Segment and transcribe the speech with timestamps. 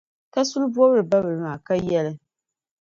[0.33, 2.11] Kasuli bɔbili babila maa, ka yɛli,